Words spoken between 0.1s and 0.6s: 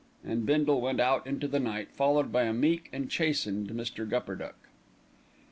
and